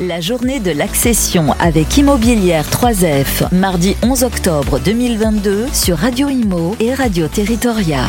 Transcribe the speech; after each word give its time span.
La 0.00 0.20
journée 0.20 0.58
de 0.58 0.72
l'accession 0.72 1.54
avec 1.60 1.96
Immobilière 1.96 2.68
3F, 2.68 3.54
mardi 3.54 3.94
11 4.02 4.24
octobre 4.24 4.80
2022 4.80 5.68
sur 5.72 5.98
Radio 5.98 6.28
Imo 6.28 6.74
et 6.80 6.92
Radio 6.92 7.28
Territoria. 7.28 8.00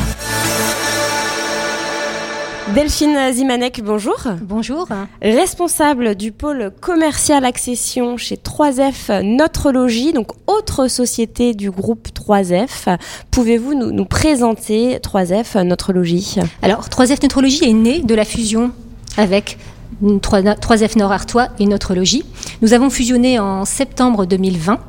Delphine 2.74 3.32
Zimanek, 3.32 3.84
bonjour. 3.84 4.18
Bonjour. 4.42 4.88
Responsable 5.22 6.16
du 6.16 6.32
pôle 6.32 6.72
commercial 6.82 7.46
accession 7.46 8.18
chez 8.18 8.38
3F 8.38 9.22
Notre 9.22 9.72
Logis, 9.72 10.12
donc 10.12 10.32
autre 10.48 10.88
société 10.88 11.54
du 11.54 11.70
groupe 11.70 12.08
3F. 12.08 12.98
Pouvez-vous 13.30 13.76
nous, 13.76 13.92
nous 13.92 14.06
présenter 14.06 14.98
3F 14.98 15.62
Notre 15.62 15.94
Logis? 15.94 16.38
Alors, 16.64 16.88
3F 16.88 17.22
Notre 17.22 17.44
Logis 17.44 17.64
est 17.64 17.74
né 17.74 18.00
de 18.00 18.16
la 18.16 18.26
fusion 18.26 18.72
avec 19.18 19.60
3F 20.04 20.98
Nord 20.98 21.12
Artois 21.12 21.48
et 21.60 21.66
Notre 21.66 21.96
Logis. 21.96 22.24
Nous 22.62 22.74
avons 22.74 22.90
fusionné 22.90 23.40
en 23.40 23.66
septembre 23.66 24.26
2020 24.26 24.80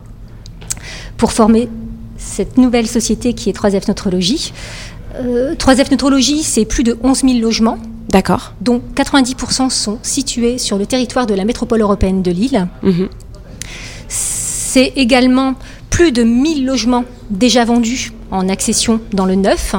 pour 1.17 1.33
former 1.33 1.69
cette 2.17 2.59
nouvelle 2.59 2.87
société 2.87 3.33
qui 3.33 3.49
est 3.49 3.57
3F 3.57 3.85
Notre 3.89 4.11
Logis. 4.11 4.53
3F 5.23 5.91
Notre 5.91 6.11
Logis, 6.11 6.43
c'est 6.43 6.65
plus 6.65 6.83
de 6.83 6.99
11 7.03 7.21
000 7.23 7.39
logements. 7.39 7.79
D'accord. 8.09 8.53
Dont 8.61 8.81
90% 8.95 9.71
sont 9.71 9.99
situés 10.03 10.59
sur 10.59 10.79
le 10.79 10.87
territoire 10.87 11.27
de 11.27 11.35
la 11.35 11.45
métropole 11.45 11.81
européenne 11.81 12.23
de 12.23 12.31
Lille. 12.31 12.69
Mhm. 12.83 13.09
C'est 14.09 14.93
également 14.97 15.55
plus 15.91 16.13
de 16.13 16.23
1000 16.23 16.67
logements 16.67 17.05
déjà 17.31 17.65
vendus 17.65 18.13
en 18.31 18.49
accession 18.49 19.01
dans 19.13 19.25
le 19.25 19.35
neuf 19.35 19.75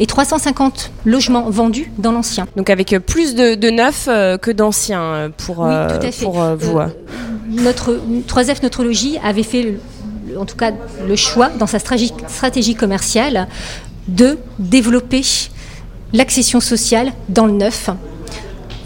et 0.00 0.06
350 0.06 0.90
logements 1.04 1.50
vendus 1.50 1.90
dans 1.98 2.12
l'ancien. 2.12 2.46
Donc 2.56 2.70
avec 2.70 2.96
plus 3.06 3.34
de, 3.34 3.54
de 3.54 3.70
neufs 3.70 4.06
euh, 4.08 4.38
que 4.38 4.50
d'anciens 4.50 5.02
euh, 5.02 5.28
pour, 5.36 5.60
Oui, 5.60 5.70
euh, 5.70 5.98
tout 5.98 6.06
à 6.06 6.10
fait. 6.10 6.24
pour 6.24 6.42
euh, 6.42 6.56
vous. 6.56 6.78
Euh, 6.78 6.86
notre 7.50 7.98
3F 8.28 8.62
Notre 8.62 8.84
Logis 8.84 9.18
avait 9.24 9.42
fait, 9.42 9.78
en 10.38 10.44
tout 10.44 10.56
cas, 10.56 10.72
le 11.06 11.16
choix 11.16 11.48
dans 11.48 11.66
sa 11.66 11.78
stratégie, 11.78 12.74
commerciale 12.74 13.48
de 14.06 14.38
développer 14.58 15.22
l'accession 16.12 16.60
sociale 16.60 17.12
dans 17.28 17.46
le 17.46 17.52
neuf 17.52 17.90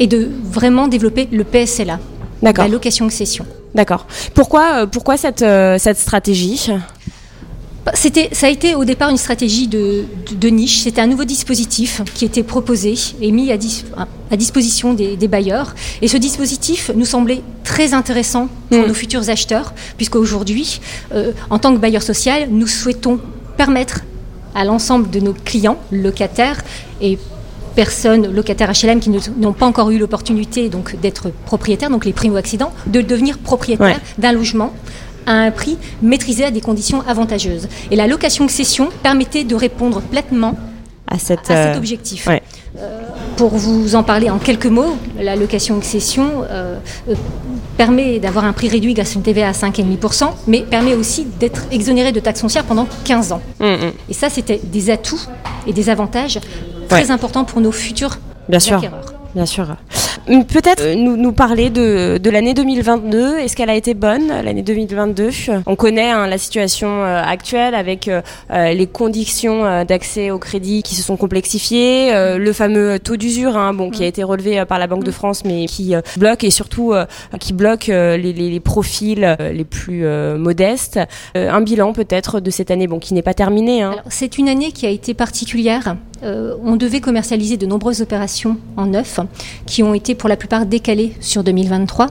et 0.01 0.07
de 0.07 0.31
vraiment 0.45 0.89
développer 0.89 1.29
le 1.31 1.45
PSLA, 1.45 1.99
la 2.43 2.69
location-accession. 2.69 3.47
D'accord. 3.75 4.07
Pourquoi, 4.35 4.83
euh, 4.83 4.87
pourquoi 4.87 5.17
cette, 5.17 5.43
euh, 5.43 5.79
cette 5.79 5.99
stratégie? 5.99 6.71
C'était, 7.95 8.31
ça 8.33 8.47
a 8.47 8.51
été 8.51 8.75
au 8.75 8.85
départ 8.85 9.11
une 9.11 9.17
stratégie 9.19 9.69
de, 9.69 10.05
de- 10.31 10.35
de 10.35 10.49
niche. 10.49 10.81
C'était 10.81 11.01
un 11.03 11.07
nouveau 11.07 11.25
dispositif 11.25 12.01
qui 12.15 12.25
était 12.25 12.43
proposé 12.43 12.95
et 13.21 13.31
mis 13.31 13.53
à, 13.53 13.57
dis- 13.59 13.85
à 14.31 14.37
disposition 14.37 14.95
des, 14.95 15.17
des 15.17 15.29
bailleurs. 15.29 15.75
Et 16.01 16.09
ce 16.09 16.17
dispositif 16.17 16.91
nous 16.95 17.05
semblait 17.05 17.43
très 17.65 17.93
intéressant 17.95 18.49
pour 18.71 18.79
Mm. 18.81 18.87
nos 18.87 18.95
futurs 18.95 19.29
acheteurs, 19.29 19.75
puisqu'aujourd'hui, 19.99 20.81
euh, 21.15 21.33
en 21.51 21.59
tant 21.59 21.73
que 21.75 21.79
bailleur 21.79 22.03
social, 22.03 22.49
nous 22.51 22.67
souhaitons 22.67 23.21
permettre 23.59 24.01
à 24.55 24.65
l'ensemble 24.65 25.11
de 25.11 25.21
nos 25.21 25.35
clients, 25.35 25.79
locataires 25.91 26.63
et 27.03 27.19
personnes 27.77 28.33
locataires 28.35 28.71
HLM 28.71 29.01
qui 29.01 29.11
n'ont 29.39 29.53
pas 29.55 29.65
encore 29.67 29.91
eu 29.91 29.99
l'opportunité 29.99 30.69
donc 30.69 30.99
d'être 31.01 31.31
propriétaires, 31.47 31.89
donc 31.91 32.05
les 32.05 32.13
primo-accidents, 32.13 32.73
de 32.87 33.01
devenir 33.03 33.39
propriétaires 33.39 33.87
Ouais. 33.97 34.03
d'un 34.19 34.33
logement 34.33 34.73
à 35.27 35.33
un 35.33 35.51
prix 35.51 35.79
maîtrisé 36.03 36.45
à 36.45 36.51
des 36.51 36.61
conditions 36.61 37.03
avantageuses. 37.07 37.69
Et 37.91 37.97
la 37.97 38.07
location-cession 38.07 38.89
permettait 39.03 39.45
de 39.45 39.55
répondre 39.55 40.01
pleinement 40.03 40.57
à 41.09 41.19
cette, 41.19 41.51
à 41.51 41.67
cet 41.67 41.75
euh, 41.75 41.79
objectif. 41.79 42.27
ouais. 42.27 42.43
Euh, 42.79 43.01
pour 43.37 43.51
vous 43.51 43.97
en 43.97 44.03
parler 44.03 44.31
en 44.31 44.39
quelques 44.39 44.67
mots, 44.67 44.97
la 45.21 45.37
location-cession 45.37 46.45
euh, 46.51 46.79
euh, 47.11 47.15
permet 47.77 48.19
d'avoir 48.19 48.45
un 48.47 48.53
prix 48.55 48.69
réduit 48.69 48.95
grâce 48.95 49.13
à 49.13 49.15
une 49.17 49.23
TVA 49.23 49.49
à 49.49 49.53
5,5%, 49.53 50.31
mais 50.47 50.63
permet 50.63 50.95
aussi 50.95 51.27
d'être 51.39 51.63
exonéré 51.71 52.13
de 52.13 52.21
taxes 52.21 52.41
foncières 52.41 52.65
pendant 52.65 52.87
15 53.05 53.33
ans. 53.33 53.43
hum, 53.61 53.69
hum. 53.75 53.93
Et 54.09 54.15
ça, 54.15 54.31
c'était 54.31 54.61
des 54.63 54.89
atouts 54.91 55.21
et 55.67 55.73
des 55.75 55.91
avantages 55.91 56.39
très 56.89 57.05
Ouais. 57.07 57.11
importants 57.11 57.45
pour 57.45 57.61
nos 57.61 57.73
futurs 57.73 58.19
Bien 58.49 58.61
sûr. 58.61 58.79
acquéreurs. 58.79 59.13
Bien 59.35 59.47
sûr. 59.47 59.67
Hum, 60.29 60.45
Peut-être 60.45 60.83
euh, 60.83 60.95
nous, 60.95 61.17
nous 61.17 61.33
parler 61.33 61.69
de, 61.69 62.19
de 62.19 62.31
l'année 62.31 62.55
2022. 62.55 63.39
Est-ce 63.39 63.57
qu'elle 63.57 63.71
a 63.71 63.75
été 63.75 63.93
bonne, 63.95 64.29
l'année 64.29 64.63
2022 64.63 65.31
On 65.67 65.75
connaît 65.77 66.11
hein, 66.11 66.27
la 66.29 66.39
situation 66.39 66.89
euh, 67.05 67.21
actuelle 67.23 67.75
avec 67.75 68.07
euh, 68.09 68.23
euh, 68.53 68.73
les 68.73 68.87
conditions 68.87 69.65
euh, 69.67 69.85
d'accès 69.85 70.31
au 70.31 70.39
crédit 70.39 70.83
qui 70.83 70.95
se 70.95 71.03
sont 71.03 71.17
complexifiées, 71.17 72.15
euh, 72.15 72.39
le 72.39 72.53
fameux 72.53 72.99
taux 73.01 73.17
d'usure 73.17 73.57
hein, 73.57 73.75
bon, 73.75 73.91
qui 73.91 74.05
a 74.05 74.07
été 74.07 74.23
relevé 74.23 74.61
euh, 74.61 74.65
par 74.65 74.79
la 74.79 74.87
Banque 74.87 75.05
de 75.05 75.11
France 75.11 75.45
mais 75.45 75.67
qui 75.67 75.95
euh, 75.95 76.01
bloque 76.17 76.45
et 76.45 76.51
surtout 76.51 76.93
euh, 76.93 77.05
qui 77.41 77.53
bloque 77.53 77.89
euh, 77.89 78.17
les, 78.17 78.33
les- 78.33 78.51
les 78.51 78.61
profils 78.61 79.25
euh, 79.25 79.53
les 79.53 79.65
plus 79.65 80.05
euh, 80.05 80.39
modestes. 80.39 81.01
Euh, 81.37 81.51
un 81.51 81.61
bilan 81.63 81.93
peut-être 81.93 82.39
de 82.41 82.51
cette 82.51 82.71
année 82.71 82.87
bon, 82.87 82.99
qui 83.01 83.15
n'est 83.15 83.23
pas 83.23 83.35
terminé. 83.35 83.83
Hein. 83.83 83.97
C'est 84.09 84.39
une 84.39 84.49
année 84.49 84.71
qui 84.73 84.87
a 84.87 84.91
été 84.91 85.15
particulière. 85.15 85.97
Euh, 86.25 86.55
on 86.65 86.77
devait 86.77 87.01
commercialiser 87.01 87.57
de 87.57 87.67
nombreuses 87.67 88.01
opérations 88.01 88.57
en 88.77 88.87
neuf 88.87 89.19
qui 89.67 89.83
ont 89.83 89.93
été 89.95 90.15
pour 90.15 90.29
la 90.29 90.37
plupart 90.37 90.67
décalées 90.67 91.15
sur 91.21 91.43
2023. 91.45 92.07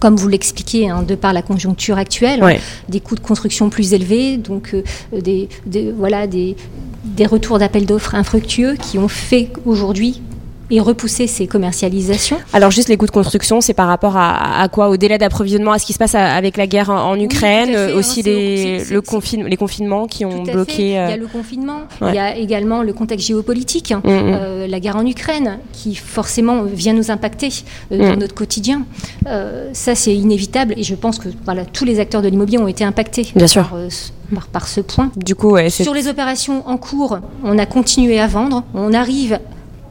Comme 0.00 0.16
vous 0.16 0.28
l'expliquez, 0.28 0.88
hein, 0.88 1.02
de 1.02 1.14
par 1.14 1.32
la 1.32 1.42
conjoncture 1.42 1.98
actuelle, 1.98 2.42
Ouais. 2.42 2.58
des 2.88 3.00
coûts 3.00 3.14
de 3.16 3.20
construction 3.20 3.68
plus 3.68 3.92
élevés, 3.92 4.36
donc 4.38 4.74
euh, 4.74 4.82
des, 5.20 5.48
des- 5.66 5.92
voilà, 5.92 6.26
des, 6.26 6.56
des 7.04 7.26
retours 7.26 7.58
d'appels 7.58 7.84
d'offres 7.86 8.14
infructueux 8.14 8.74
qui 8.76 8.98
ont 8.98 9.08
fait 9.08 9.50
aujourd'hui 9.66 10.22
et 10.70 10.80
repousser 10.80 11.26
ces 11.26 11.46
commercialisations. 11.46 12.38
Alors 12.52 12.70
juste 12.70 12.88
les 12.88 12.96
coûts 12.96 13.06
de 13.06 13.10
construction, 13.10 13.60
c'est 13.60 13.74
par 13.74 13.88
rapport 13.88 14.16
à, 14.16 14.60
à 14.62 14.68
quoi? 14.68 14.88
Au 14.88 14.96
délai 14.96 15.18
d'approvisionnement, 15.18 15.72
à 15.72 15.78
ce 15.78 15.86
qui 15.86 15.92
se 15.92 15.98
passe 15.98 16.14
avec 16.14 16.56
la 16.56 16.66
guerre 16.66 16.90
en, 16.90 17.18
Ukraine, 17.18 17.68
fait, 17.70 17.76
euh, 17.76 17.94
hein, 17.94 17.98
aussi 17.98 18.22
c'est- 18.22 18.30
les, 18.30 18.84
le 18.84 19.00
confine- 19.00 19.44
les 19.46 19.56
confinements 19.56 20.06
qui 20.06 20.24
ont 20.24 20.42
bloqué. 20.42 20.72
fait. 20.72 20.82
Il 20.82 20.88
y 20.92 20.96
euh, 20.96 21.08
a 21.14 21.16
le 21.16 21.26
confinement, 21.26 21.80
ouais. 22.00 22.08
il 22.10 22.14
y 22.14 22.18
a 22.18 22.36
également 22.36 22.82
le 22.82 22.92
contexte 22.92 23.26
géopolitique, 23.26 23.92
hein, 23.92 24.00
Mm, 24.04 24.08
mm. 24.08 24.12
euh, 24.40 24.66
la 24.66 24.80
guerre 24.80 24.96
en 24.96 25.06
Ukraine, 25.06 25.58
qui 25.72 25.94
forcément 25.94 26.62
vient 26.64 26.92
nous 26.92 27.10
impacter 27.10 27.48
euh, 27.92 27.98
dans 27.98 28.16
Mm. 28.16 28.18
notre 28.20 28.34
quotidien. 28.34 28.82
Euh, 29.26 29.70
ça, 29.72 29.94
c'est 29.94 30.14
inévitable 30.14 30.74
et 30.76 30.82
je 30.82 30.94
pense 30.94 31.18
que 31.18 31.28
voilà, 31.44 31.64
tous 31.64 31.84
les 31.84 32.00
acteurs 32.00 32.22
de 32.22 32.28
l'immobilier 32.28 32.58
ont 32.58 32.68
été 32.68 32.84
impactés 32.84 33.28
Bien. 33.34 33.46
Par, 33.46 33.74
euh, 33.74 33.88
ce- 33.90 34.10
par- 34.34 34.46
par 34.46 34.68
ce 34.68 34.80
point. 34.80 35.10
Du 35.16 35.34
coup, 35.34 35.50
ouais, 35.52 35.70
Sur 35.70 35.94
les 35.94 36.08
opérations 36.08 36.66
en 36.68 36.76
cours, 36.76 37.18
on 37.44 37.58
a 37.58 37.66
continué 37.66 38.18
à 38.20 38.26
vendre, 38.26 38.62
on 38.74 38.92
arrive 38.94 39.38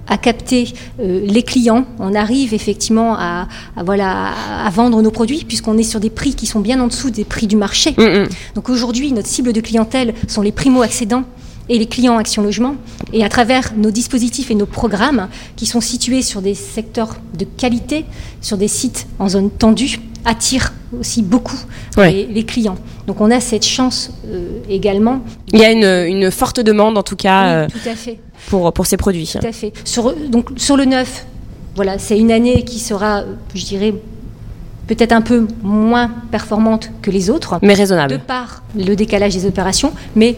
à 0.10 0.18
capter 0.18 0.74
euh, 1.00 1.22
les 1.26 1.44
clients, 1.44 1.86
on 2.00 2.14
arrive 2.16 2.54
effectivement 2.54 3.16
à, 3.16 3.48
à, 3.78 3.84
voilà, 3.84 4.10
à- 4.30 4.66
à 4.68 4.70
vendre 4.70 5.02
nos 5.02 5.12
produits 5.12 5.46
puisqu'on 5.48 5.78
est 5.78 5.84
sur 5.84 6.00
des 6.00 6.10
prix 6.10 6.34
qui 6.36 6.46
sont 6.48 6.60
bien 6.60 6.80
en 6.82 6.88
dessous 6.88 7.10
des 7.12 7.24
prix 7.26 7.48
du 7.48 7.56
marché. 7.56 7.92
Mm, 7.98 8.02
mm. 8.24 8.28
Donc 8.56 8.70
aujourd'hui, 8.70 9.12
notre 9.14 9.28
cible 9.28 9.54
de 9.54 9.62
clientèle 9.62 10.14
sont 10.28 10.42
les 10.42 10.52
primo-accédants 10.52 11.24
et 11.70 11.78
les 11.78 11.86
clients 11.86 12.18
Action 12.18 12.42
Logement. 12.44 12.76
Et 13.14 13.24
à 13.24 13.30
travers 13.30 13.74
nos 13.78 13.92
dispositifs 13.92 14.52
et 14.52 14.56
nos 14.56 14.66
programmes 14.66 15.28
qui 15.56 15.66
sont 15.66 15.82
situés 15.82 16.22
sur 16.22 16.42
des 16.42 16.56
secteurs 16.56 17.16
de 17.38 17.46
qualité, 17.46 18.06
sur 18.42 18.58
des 18.58 18.68
sites 18.68 19.08
en 19.20 19.30
zone 19.30 19.50
tendue, 19.52 20.00
attirent 20.26 20.74
aussi 21.00 21.22
beaucoup 21.22 21.56
Ouais. 21.98 22.12
les, 22.12 22.26
les 22.28 22.44
clients. 22.44 22.76
Donc 23.08 23.22
on 23.22 23.30
a 23.32 23.40
cette 23.40 23.66
chance 23.66 24.12
euh, 24.28 24.60
également. 24.70 25.22
Il 25.54 25.60
y 25.60 25.66
a 25.66 25.72
une, 25.72 26.16
une 26.16 26.32
forte 26.32 26.60
demande 26.60 26.98
en 26.98 27.04
tout 27.04 27.16
cas 27.16 27.44
Oui, 27.44 27.50
euh, 27.64 27.68
tout 27.68 27.90
à 27.90 27.96
fait. 27.96 28.20
pour, 28.50 28.72
pour 28.74 28.86
ces 28.86 28.98
produits. 28.98 29.32
Tout 29.40 29.46
à 29.46 29.52
fait. 29.52 29.72
Sur, 29.86 30.14
donc, 30.30 30.50
sur 30.58 30.76
le 30.78 30.86
neuf, 30.86 31.26
voilà, 31.76 31.98
c'est 32.00 32.18
une 32.18 32.32
année 32.32 32.64
qui 32.64 32.80
sera, 32.80 33.24
je 33.56 33.66
dirais, 33.66 33.94
peut-être 34.90 35.12
un 35.12 35.22
peu 35.22 35.46
moins 35.62 36.10
performante 36.32 36.90
que 37.04 37.12
les 37.12 37.30
autres, 37.30 37.60
Mais 37.62 37.74
de 37.74 37.78
raisonnable. 37.78 38.20
par 38.26 38.64
le 38.76 38.96
décalage 38.96 39.36
des 39.36 39.46
opérations, 39.46 39.94
mais 40.16 40.36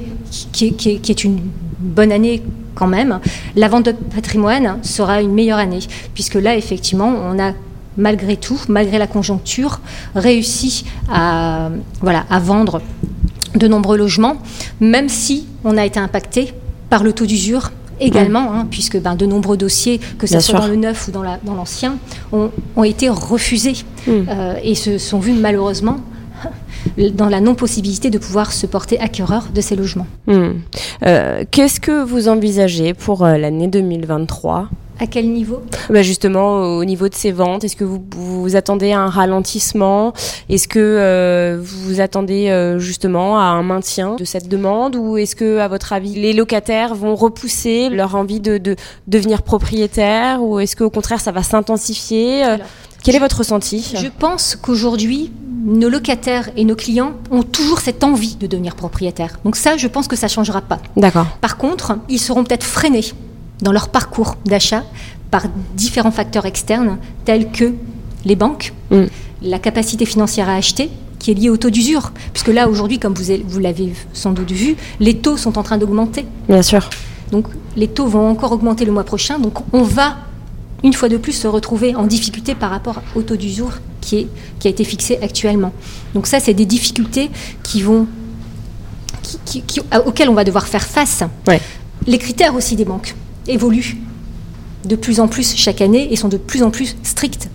qui 0.51 0.75
est 0.85 1.23
une 1.23 1.39
bonne 1.79 2.11
année 2.11 2.43
quand 2.75 2.87
même. 2.87 3.19
La 3.55 3.69
vente 3.69 3.85
de 3.85 3.93
patrimoine 3.93 4.77
sera 4.83 5.21
une 5.21 5.33
meilleure 5.33 5.57
année, 5.57 5.79
puisque 6.13 6.35
là, 6.35 6.57
effectivement, 6.57 7.07
on 7.07 7.39
a 7.39 7.53
malgré 7.97 8.35
tout, 8.35 8.59
malgré 8.67 8.97
la 8.97 9.07
conjoncture, 9.07 9.79
réussi 10.15 10.83
à, 11.09 11.69
voilà, 12.01 12.25
à 12.29 12.39
vendre 12.39 12.81
de 13.55 13.67
nombreux 13.69 13.97
logements, 13.97 14.35
même 14.81 15.07
si 15.07 15.47
on 15.63 15.77
a 15.77 15.85
été 15.85 15.99
impacté 15.99 16.53
par 16.89 17.03
le 17.03 17.13
taux 17.13 17.25
d'usure 17.25 17.71
également, 18.01 18.53
hein, 18.53 18.67
puisque 18.69 18.99
ben, 18.99 19.15
de 19.15 19.25
nombreux 19.25 19.57
dossiers, 19.57 19.99
que 20.17 20.27
ce 20.27 20.33
soit 20.39 20.41
sûr. 20.41 20.59
dans 20.59 20.67
le 20.67 20.75
neuf 20.75 21.07
ou 21.07 21.11
dans 21.11 21.23
la- 21.23 21.39
dans 21.43 21.53
l'ancien, 21.55 21.95
ont, 22.33 22.49
ont 22.75 22.83
été 22.83 23.07
refusés 23.09 23.73
Mm. 24.07 24.11
euh, 24.29 24.55
et 24.63 24.75
se 24.75 24.97
sont 24.97 25.19
vus 25.19 25.33
malheureusement 25.33 25.97
dans 27.13 27.29
la 27.29 27.39
non-possibilité 27.39 28.09
de 28.09 28.17
pouvoir 28.17 28.51
se 28.51 28.65
porter 28.65 28.99
acquéreur 28.99 29.49
de 29.53 29.61
ces 29.61 29.75
logements. 29.75 30.07
Mm. 30.27 30.47
Euh, 31.05 31.43
Qu'est-ce 31.51 31.79
que 31.79 32.03
vous 32.03 32.27
envisagez 32.27 32.93
pour 32.93 33.23
euh, 33.23 33.37
l'année 33.37 33.67
2023 33.67 34.67
À 35.01 35.07
quel 35.07 35.27
niveau 35.33 35.63
Bah, 35.89 36.03
justement, 36.03 36.77
au 36.77 36.85
niveau 36.85 37.09
de 37.09 37.15
ces 37.15 37.31
ventes, 37.31 37.63
est-ce 37.63 37.75
que 37.75 37.83
vous, 37.83 38.03
vous 38.11 38.55
attendez 38.55 38.91
à 38.91 38.99
un 38.99 39.09
ralentissement? 39.09 40.13
Est-ce 40.47 40.67
que 40.67 40.77
euh, 40.77 41.59
vous 41.59 42.01
attendez 42.01 42.49
euh, 42.49 42.77
justement 42.77 43.39
à 43.39 43.45
un 43.45 43.63
maintien 43.63 44.15
de 44.15 44.23
cette 44.25 44.47
demande? 44.47 44.95
Ou 44.95 45.17
est-ce 45.17 45.35
que, 45.35 45.57
à 45.57 45.67
votre 45.67 45.91
avis, 45.91 46.13
les 46.13 46.33
locataires 46.33 46.93
vont 46.93 47.15
repousser 47.15 47.89
leur 47.89 48.13
envie 48.13 48.39
de, 48.39 48.59
de 48.59 48.75
devenir 49.07 49.41
propriétaires? 49.41 50.43
Ou 50.43 50.59
est-ce 50.59 50.75
qu'au 50.75 50.91
contraire, 50.91 51.19
ça 51.19 51.31
va 51.31 51.41
s'intensifier? 51.41 52.45
Euh, 52.45 52.57
Quel 53.03 53.15
est 53.15 53.19
votre 53.19 53.39
ressenti? 53.39 53.93
Je 53.95 54.07
pense 54.07 54.55
qu'aujourd'hui, 54.55 55.31
nos 55.65 55.89
locataires 55.89 56.51
et 56.55 56.63
nos 56.63 56.75
clients 56.75 57.13
ont 57.31 57.41
toujours 57.41 57.79
cette 57.79 58.03
envie 58.03 58.35
de 58.35 58.45
devenir 58.45 58.75
propriétaires. 58.75 59.39
Donc 59.45 59.55
ça, 59.55 59.77
je 59.77 59.87
pense 59.87 60.07
que 60.07 60.15
ça 60.15 60.27
ne 60.27 60.31
changera 60.31 60.61
pas. 60.61 60.77
D'accord. 60.95 61.25
Par 61.41 61.57
contre, 61.57 61.97
ils 62.07 62.19
seront 62.19 62.43
peut-être 62.43 62.63
freinés 62.63 63.05
dans 63.61 63.71
leur 63.71 63.89
parcours 63.89 64.35
d'achat 64.45 64.83
par 65.29 65.43
différents 65.75 66.11
facteurs 66.11 66.45
externes 66.45 66.97
tels 67.25 67.51
que 67.51 67.73
les 68.25 68.35
banques, 68.35 68.73
mm. 68.91 69.05
la 69.43 69.59
capacité 69.59 70.05
financière 70.05 70.49
à 70.49 70.55
acheter, 70.55 70.89
qui 71.19 71.31
est 71.31 71.33
liée 71.35 71.49
au 71.49 71.57
taux 71.57 71.69
d'usure. 71.69 72.11
Puisque 72.33 72.49
là, 72.49 72.67
aujourd'hui, 72.67 72.99
comme 72.99 73.13
vous, 73.13 73.33
vous 73.45 73.59
l'avez 73.59 73.93
sans 74.13 74.31
doute 74.31 74.51
vu, 74.51 74.75
les 74.99 75.17
taux 75.17 75.37
sont 75.37 75.57
en 75.57 75.63
train 75.63 75.77
d'augmenter. 75.77 76.25
Bien 76.49 76.61
sûr. 76.61 76.89
Donc 77.31 77.45
les 77.75 77.87
taux 77.87 78.07
vont 78.07 78.29
encore 78.29 78.51
augmenter 78.51 78.85
le 78.85 78.91
mois 78.91 79.03
prochain. 79.03 79.39
Donc 79.39 79.59
on 79.71 79.83
va, 79.83 80.17
une 80.83 80.93
fois 80.93 81.09
de 81.09 81.17
plus, 81.17 81.33
se 81.33 81.47
retrouver 81.47 81.95
en 81.95 82.05
difficulté 82.05 82.55
par 82.55 82.71
rapport 82.71 83.01
au 83.15 83.21
taux 83.21 83.37
d'usure 83.37 83.79
qui, 84.01 84.17
est, 84.17 84.27
qui 84.59 84.67
a 84.67 84.71
été 84.71 84.83
fixé 84.83 85.19
actuellement. 85.21 85.71
Donc 86.13 86.27
ça, 86.27 86.39
c'est 86.39 86.53
des 86.53 86.65
difficultés 86.65 87.29
qui 87.63 87.83
vont, 87.83 88.07
qui, 89.45 89.63
auxquelles 90.05 90.29
on 90.29 90.33
va 90.33 90.43
devoir 90.43 90.67
faire 90.67 90.85
face. 90.85 91.23
Les 92.07 92.17
critères 92.17 92.55
aussi 92.55 92.75
des 92.75 92.85
banques 92.85 93.15
évoluent 93.47 93.97
de 94.85 94.95
plus 94.95 95.19
en 95.19 95.27
plus 95.27 95.55
chaque 95.55 95.81
année 95.81 96.11
et 96.11 96.15
sont 96.15 96.27
de 96.27 96.37
plus 96.37 96.63
en 96.63 96.71
plus 96.71 96.95
stricts. 97.03 97.49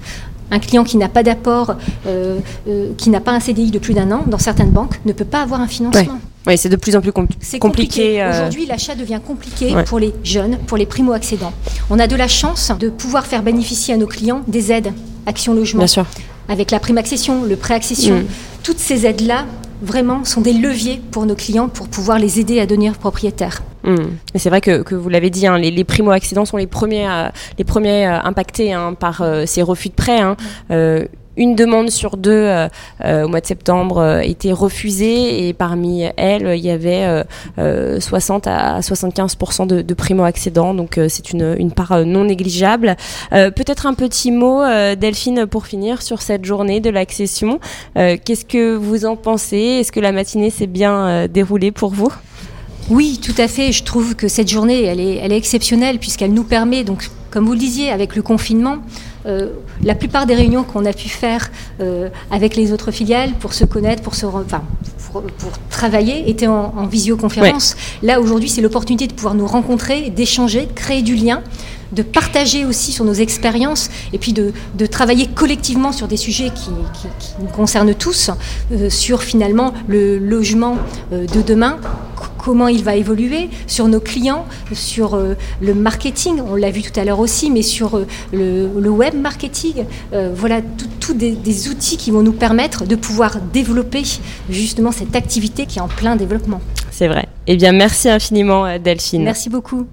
Un 0.51 0.61
client 0.61 0.85
qui 0.85 0.97
n'a 0.97 1.09
pas 1.09 1.25
d'apport, 1.25 1.75
euh, 2.07 2.39
euh, 2.69 2.93
qui 2.97 3.11
n'a 3.11 3.21
pas 3.21 3.33
un 3.33 3.41
CDI 3.41 3.73
de 3.73 3.81
plus 3.81 3.95
d'un 3.95 4.13
an, 4.13 4.23
dans 4.27 4.39
certaines 4.39 4.71
banques, 4.71 5.01
ne 5.05 5.13
peut 5.13 5.25
pas 5.25 5.43
avoir 5.43 5.61
un 5.61 5.67
financement. 5.67 6.21
Oui, 6.47 6.57
c'est 6.57 6.69
de 6.69 6.77
plus 6.77 6.95
en 6.95 7.01
plus 7.01 7.11
compliqué. 7.11 7.59
compliqué. 7.59 8.23
Euh. 8.23 8.31
Aujourd'hui, 8.31 8.67
l'achat 8.67 8.95
devient 8.95 9.19
compliqué 9.27 9.75
pour 9.87 9.99
les 9.99 10.15
jeunes, 10.23 10.59
pour 10.69 10.77
les 10.77 10.87
primo-accédants. 10.87 11.53
On 11.91 11.99
a 11.99 12.07
de 12.07 12.15
la 12.15 12.29
chance 12.29 12.71
de 12.79 12.89
pouvoir 12.89 13.27
faire 13.27 13.43
bénéficier 13.43 13.95
à 13.95 13.97
nos 13.97 14.07
clients 14.07 14.43
des 14.47 14.71
aides 14.71 14.93
Action 15.27 15.55
Logement. 15.55 15.81
Bien 15.81 15.89
sûr. 15.89 16.07
Avec 16.49 16.71
la 16.71 16.79
prime 16.79 16.99
accession, 16.99 17.43
le 17.43 17.57
prêt 17.57 17.75
accession. 17.75 18.21
Mm. 18.21 18.27
Toutes 18.63 18.79
ces 18.79 19.07
aides-là 19.07 19.47
vraiment 19.83 20.25
sont 20.25 20.41
des 20.41 20.53
leviers 20.53 21.01
pour 21.11 21.27
nos 21.27 21.35
clients 21.35 21.69
pour 21.69 21.89
pouvoir 21.89 22.19
les 22.19 22.41
aider 22.41 22.61
à 22.61 22.67
devenir 22.67 22.95
propriétaires. 22.99 23.63
Hmm. 23.85 24.17
C'est 24.35 24.49
vrai 24.49 24.61
que, 24.61 24.95
vous 24.95 25.09
l'avez 25.09 25.31
dit, 25.31 25.47
hein, 25.47 25.59
les, 25.59 25.85
primo-accidents 25.85 26.45
sont 26.45 26.57
les 26.57 26.67
premiers, 26.67 27.07
les 27.59 27.65
premiers 27.65 28.07
euh, 28.07 28.21
impactés 28.23 28.73
hein, 28.73 28.95
par 28.95 29.23
euh, 29.23 29.45
ces 29.47 29.63
refus 29.63 29.89
de 29.89 29.95
prêt. 29.95 30.21
Hein. 30.21 30.37
Euh, 30.71 31.07
une 31.37 31.55
demande 31.55 31.91
sur 31.91 32.17
deux 32.17 32.31
euh, 32.31 32.69
euh, 33.05 33.25
au 33.25 33.29
mois 33.29 33.41
de 33.41 33.47
septembre 33.47 33.99
euh, 33.99 34.21
était 34.21 34.53
refusée 34.53 35.49
et 35.49 35.53
parmi 35.53 36.05
elles, 36.17 36.57
il 36.57 36.65
y 36.65 36.71
avait 36.71 37.25
60 38.01 38.47
à 38.47 38.83
75 38.83 39.37
de, 39.67 39.83
de 39.83 39.95
primo-accédants. 39.95 40.75
Donc 40.75 40.99
c'est 41.09 41.33
une, 41.33 41.55
une, 41.59 41.73
part 41.73 42.05
non 42.05 42.25
négligeable. 42.25 42.97
Peut-être 43.31 43.87
un 43.87 43.95
petit 43.95 44.31
mot, 44.31 44.63
Delphine, 44.97 45.47
pour 45.47 45.67
finir 45.67 46.03
sur 46.03 46.23
cette 46.23 46.45
journée 46.45 46.81
de 46.81 46.91
l'accession. 46.91 47.61
Qu'est-ce 47.95 48.45
que 48.45 48.75
vous 48.75 49.05
en 49.05 49.17
pensez? 49.17 49.57
Est-ce 49.81 49.93
que 49.93 50.01
la 50.01 50.13
matinée 50.13 50.51
s'est 50.51 50.67
bien 50.67 51.27
déroulée 51.29 51.73
pour 51.73 51.91
vous? 51.91 52.13
Oui, 52.89 53.21
tout 53.23 53.35
à 53.39 53.49
fait. 53.49 53.73
Je 53.73 53.83
trouve 53.83 54.15
que 54.15 54.29
cette 54.29 54.49
journée, 54.49 54.85
elle 54.85 55.01
est, 55.01 55.17
elle 55.17 55.33
est 55.33 55.37
exceptionnelle 55.37 55.99
puisqu'elle 55.99 56.33
nous 56.33 56.45
permet, 56.45 56.85
donc, 56.85 57.11
comme 57.31 57.45
vous 57.45 57.53
le 57.53 57.59
disiez, 57.59 57.91
avec 57.91 58.15
le 58.15 58.23
confinement, 58.23 58.79
euh, 59.27 59.49
la 59.83 59.95
plupart 59.95 60.27
des 60.27 60.35
réunions 60.35 60.63
qu'on 60.63 60.85
a 60.85 60.93
pu 60.93 61.09
faire 61.09 61.51
euh, 61.81 62.09
avec 62.31 62.55
les 62.55 62.73
autres 62.73 62.91
filiales 62.91 63.33
pour 63.41 63.55
se 63.55 63.65
connaître, 63.65 64.03
pour 64.03 64.15
se, 64.15 64.25
enfin, 64.27 64.63
pour, 65.13 65.23
travailler, 65.71 66.31
étaient 66.31 66.47
en, 66.47 66.87
visioconférence. 66.87 67.77
Là, 68.03 68.21
aujourd'hui, 68.21 68.49
c'est 68.49 68.61
l'opportunité 68.61 69.07
de 69.07 69.13
pouvoir 69.13 69.35
nous 69.35 69.47
rencontrer, 69.47 70.11
d'échanger, 70.11 70.67
de 70.67 70.73
créer 70.73 71.03
du 71.03 71.15
lien 71.15 71.43
de 71.93 72.03
partager 72.03 72.65
aussi 72.65 72.91
sur 72.91 73.05
nos 73.05 73.13
expériences 73.13 73.91
et 74.13 74.19
puis 74.19 74.33
de, 74.33 74.53
travailler 74.91 75.29
collectivement 75.29 75.93
sur 75.93 76.09
des 76.09 76.17
sujets 76.17 76.51
qui, 76.53 76.71
nous 77.41 77.47
concernent 77.47 77.95
tous, 77.95 78.33
euh, 78.73 78.91
sur 78.91 79.23
finalement 79.23 79.73
le 79.87 80.19
logement 80.19 80.79
de 81.13 81.43
demain, 81.43 81.79
comment 82.47 82.69
il 82.69 82.85
va 82.85 82.95
évoluer, 82.95 83.51
sur 83.67 83.89
nos 83.89 83.99
clients, 83.99 84.47
sur 84.73 85.15
euh, 85.15 85.35
le 85.61 85.75
marketing, 85.75 86.41
on 86.49 86.55
l'a 86.55 86.71
vu 86.71 86.81
tout 86.81 87.01
à 87.01 87.05
l'heure 87.05 87.19
aussi, 87.19 87.51
mais 87.51 87.63
sur 87.63 87.97
euh, 87.97 88.07
le, 88.33 88.89
web 88.89 89.15
marketing. 89.21 89.85
Euh, 90.13 90.31
voilà, 90.33 90.61
tous 91.01 91.13
des, 91.13 91.69
outils 91.69 91.97
qui 91.97 92.13
vont 92.13 92.23
nous 92.23 92.33
permettre 92.33 92.87
de 92.87 92.95
pouvoir 92.95 93.41
développer 93.53 94.05
justement 94.49 94.93
cette 94.93 95.17
activité 95.17 95.67
qui 95.67 95.81
est 95.81 95.83
en 95.83 95.89
plein 95.89 96.15
développement. 96.15 96.61
C'est 96.93 97.09
vrai. 97.09 97.27
Eh 97.49 97.57
bien, 97.57 97.73
merci 97.73 98.09
infiniment, 98.09 98.79
Delphine. 98.79 99.25
Merci 99.25 99.51
beaucoup. 99.51 99.89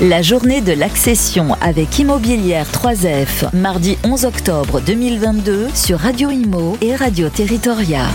La 0.00 0.22
journée 0.22 0.62
de 0.62 0.72
l'accession 0.72 1.54
avec 1.60 2.00
Immobilière 2.00 2.66
3F, 2.66 3.54
mardi 3.54 3.96
11 4.02 4.24
octobre 4.24 4.80
2022 4.80 5.68
sur 5.72 6.00
Radio 6.00 6.30
Imo 6.30 6.76
et 6.80 6.96
Radio 6.96 7.28
Territoria. 7.28 8.06